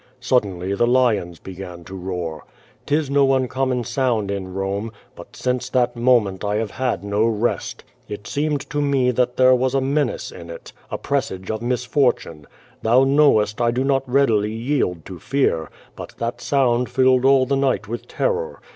[0.19, 2.43] Suddenly the lions began to roar.
[2.87, 7.83] 'Tis no uncommon sound in Rome, but since that moment I have had no rest.
[8.09, 12.47] It seemed to me there was a menace in it, a presage of misfortune.
[12.81, 17.55] Thou knowest I do not readily yield to fear, but that sound filled all the
[17.55, 18.59] night with terror.